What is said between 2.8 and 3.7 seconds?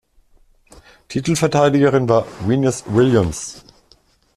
Williams.